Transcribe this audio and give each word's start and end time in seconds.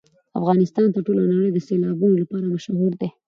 افغانستان 0.39 0.87
په 0.91 0.99
ټوله 1.05 1.23
نړۍ 1.31 1.49
کې 1.51 1.53
د 1.55 1.59
سیلابونو 1.67 2.15
لپاره 2.21 2.51
مشهور 2.53 2.91
دی. 3.01 3.09